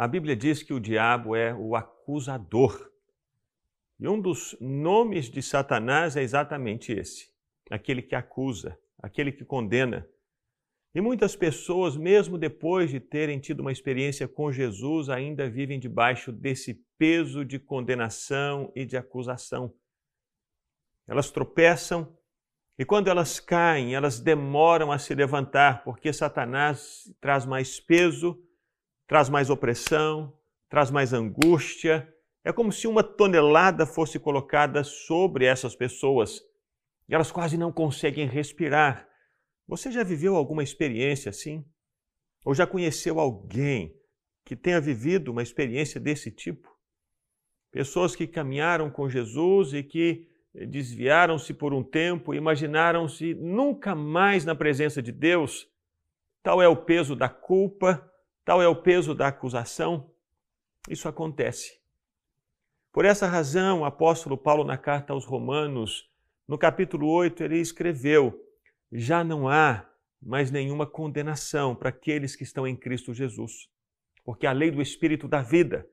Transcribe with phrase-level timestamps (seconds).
[0.00, 2.90] A Bíblia diz que o diabo é o acusador.
[3.98, 7.28] E um dos nomes de Satanás é exatamente esse:
[7.70, 10.08] aquele que acusa, aquele que condena.
[10.94, 16.32] E muitas pessoas, mesmo depois de terem tido uma experiência com Jesus, ainda vivem debaixo
[16.32, 19.70] desse peso de condenação e de acusação.
[21.06, 22.16] Elas tropeçam
[22.78, 28.42] e quando elas caem, elas demoram a se levantar, porque Satanás traz mais peso,
[29.10, 30.32] traz mais opressão,
[30.70, 32.08] traz mais angústia.
[32.44, 36.40] É como se uma tonelada fosse colocada sobre essas pessoas.
[37.06, 39.10] E elas quase não conseguem respirar
[39.70, 41.64] você já viveu alguma experiência assim?
[42.44, 43.96] Ou já conheceu alguém
[44.44, 46.68] que tenha vivido uma experiência desse tipo?
[47.70, 54.56] Pessoas que caminharam com Jesus e que desviaram-se por um tempo, imaginaram-se nunca mais na
[54.56, 55.68] presença de Deus.
[56.42, 58.09] Tal é o peso da culpa,
[58.44, 60.10] tal é o peso da acusação.
[60.88, 61.80] Isso acontece.
[62.92, 66.10] Por essa razão, o apóstolo Paulo, na carta aos Romanos,
[66.48, 68.36] no capítulo 8, ele escreveu:
[68.90, 69.88] já não há
[70.20, 73.68] mais nenhuma condenação para aqueles que estão em Cristo Jesus,
[74.24, 75.88] porque a lei do Espírito da vida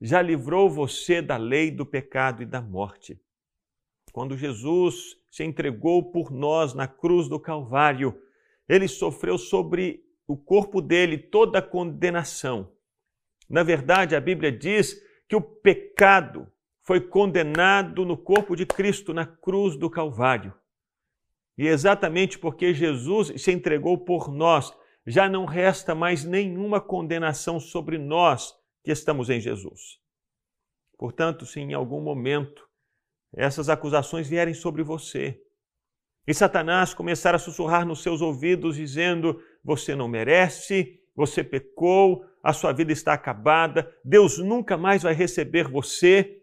[0.00, 3.20] já livrou você da lei do pecado e da morte.
[4.12, 8.20] Quando Jesus se entregou por nós na cruz do Calvário,
[8.68, 12.70] ele sofreu sobre o corpo dele toda condenação.
[13.48, 16.46] Na verdade, a Bíblia diz que o pecado
[16.82, 20.54] foi condenado no corpo de Cristo na cruz do Calvário.
[21.56, 24.72] E exatamente porque Jesus se entregou por nós,
[25.06, 28.54] já não resta mais nenhuma condenação sobre nós
[28.84, 29.98] que estamos em Jesus.
[30.98, 32.68] Portanto, se em algum momento
[33.34, 35.42] essas acusações vierem sobre você
[36.28, 42.52] e Satanás começar a sussurrar nos seus ouvidos dizendo: você não merece, você pecou, a
[42.52, 46.40] sua vida está acabada, Deus nunca mais vai receber você,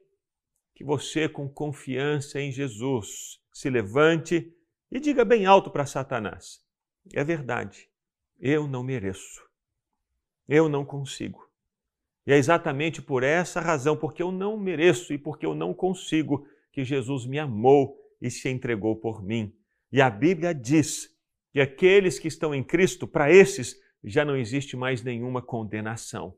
[0.74, 4.54] que você, com confiança em Jesus, se levante
[4.92, 6.62] e diga bem alto para Satanás:
[7.14, 7.90] é verdade,
[8.40, 9.42] eu não mereço,
[10.48, 11.50] eu não consigo.
[12.28, 16.48] E é exatamente por essa razão, porque eu não mereço e porque eu não consigo,
[16.72, 19.56] que Jesus me amou e se entregou por mim.
[19.92, 21.15] E a Bíblia diz
[21.56, 26.36] que aqueles que estão em Cristo, para esses já não existe mais nenhuma condenação.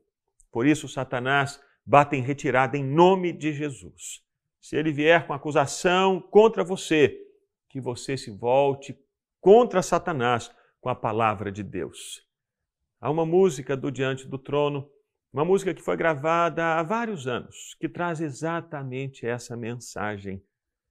[0.48, 4.22] Por isso, Satanás bate em retirada em nome de Jesus.
[4.60, 7.18] Se ele vier com acusação contra você,
[7.68, 8.96] que você se volte
[9.40, 12.24] contra Satanás com a palavra de Deus.
[13.00, 14.88] Há uma música do Diante do Trono,
[15.32, 20.40] uma música que foi gravada há vários anos, que traz exatamente essa mensagem.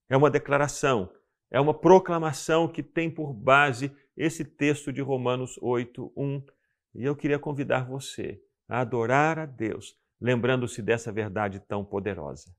[0.10, 1.10] É uma declaração,
[1.50, 6.44] é uma proclamação que tem por base esse texto de Romanos 8, 1.
[6.96, 12.52] E eu queria convidar você a adorar a Deus, lembrando-se dessa verdade tão poderosa.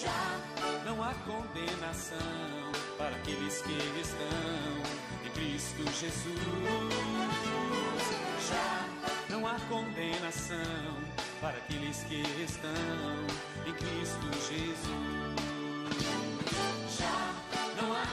[0.00, 6.32] Já não há condenação para aqueles que estão em Cristo Jesus.
[8.48, 8.88] Já
[9.28, 10.56] não há condenação
[11.40, 13.21] para aqueles que estão
[14.02, 14.82] em Cristo Jesus.
[16.98, 17.18] Já
[17.80, 18.04] não há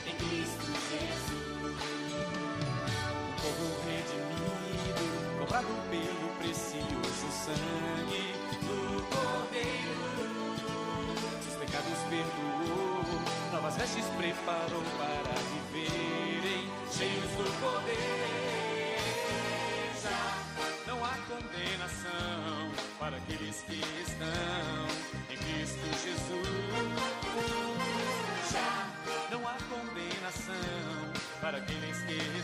[0.09, 1.78] em Cristo Jesus.
[3.25, 3.66] O povo
[5.38, 8.26] comprado pelo precioso sangue
[8.60, 8.76] do
[9.09, 9.97] Cordeiro.
[11.42, 12.38] Seus pecados perdoou,
[13.98, 15.34] vestes preparou para
[15.72, 18.98] viverem cheios do poder.
[20.03, 20.22] Já
[20.86, 24.86] não há condenação para aqueles que estão
[25.31, 26.48] em Cristo Jesus.
[28.53, 28.88] Já
[29.31, 32.38] não há condenação para aqueles que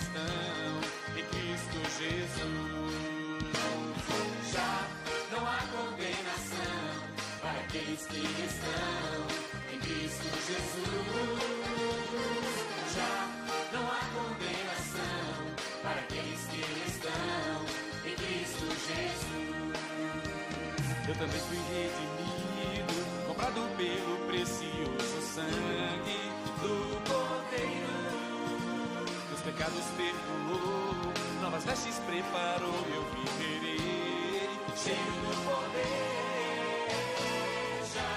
[21.24, 22.92] também fui redimido,
[23.26, 26.20] comprado pelo precioso sangue
[26.60, 27.94] do Cordeiro.
[29.28, 36.90] Meus pecados perdoou, novas vestes preparou, eu viverei cheio do poder.
[37.94, 38.12] Já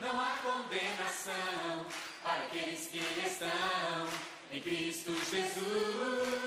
[0.00, 1.86] não há condenação
[2.24, 4.08] para aqueles que estão
[4.50, 6.39] em Cristo Jesus.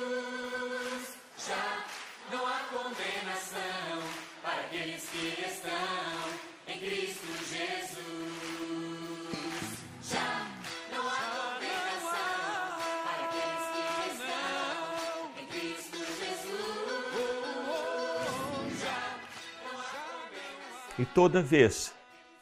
[20.97, 21.91] E toda vez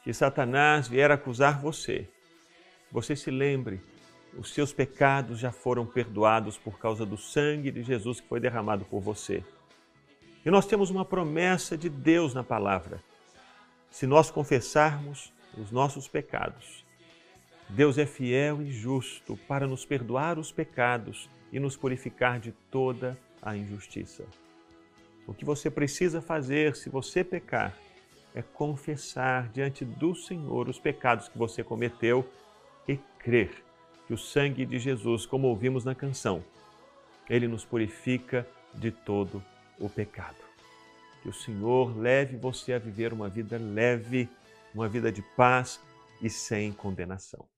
[0.04, 2.10] que Satanás vier acusar você,
[2.92, 3.80] você se lembre,
[4.38, 8.84] os seus pecados já foram perdoados por causa do sangue de Jesus que foi derramado
[8.84, 9.42] por você.
[10.46, 13.02] E nós temos uma promessa de Deus na palavra.
[13.90, 16.86] Se nós confessarmos os nossos pecados,
[17.70, 23.18] Deus é fiel e justo para nos perdoar os pecados e nos purificar de toda
[23.42, 24.26] a injustiça.
[25.26, 27.74] O que você precisa fazer se você pecar
[28.34, 32.28] é confessar diante do Senhor os pecados que você cometeu
[32.88, 33.64] e crer
[34.08, 36.44] que o sangue de Jesus, como ouvimos na canção,
[37.30, 39.44] ele nos purifica de todo
[39.80, 40.36] o pecado.
[41.22, 44.28] Que o Senhor leve você a viver uma vida leve,
[44.74, 45.80] uma vida de paz
[46.22, 47.51] e sem condenação.